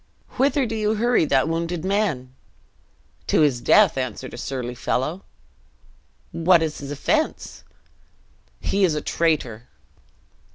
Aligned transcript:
"Whither 0.37 0.65
do 0.65 0.73
you 0.73 0.95
hurry 0.95 1.25
that 1.25 1.47
wounded 1.47 1.85
man?" 1.85 2.33
"To 3.27 3.41
his 3.41 3.61
death," 3.61 3.99
answered 3.99 4.33
a 4.33 4.37
surly 4.39 4.73
fellow. 4.73 5.25
"What 6.31 6.63
is 6.63 6.79
his 6.79 6.89
offense?" 6.89 7.63
"He 8.59 8.83
is 8.83 8.95
a 8.95 9.01
traitor." 9.01 9.67